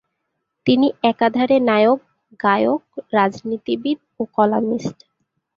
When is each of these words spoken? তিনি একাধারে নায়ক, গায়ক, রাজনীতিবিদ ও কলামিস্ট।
তিনি 0.65 0.87
একাধারে 1.03 1.57
নায়ক, 1.69 1.99
গায়ক, 2.39 2.81
রাজনীতিবিদ 3.13 3.99
ও 4.19 4.21
কলামিস্ট। 4.35 4.97